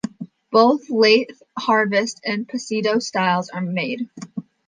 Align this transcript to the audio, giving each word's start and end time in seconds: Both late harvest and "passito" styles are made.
Both 0.51 0.89
late 0.89 1.29
harvest 1.59 2.21
and 2.25 2.47
"passito" 2.49 2.99
styles 2.99 3.49
are 3.51 3.61
made. 3.61 4.09